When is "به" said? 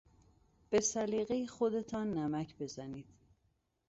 0.69-0.79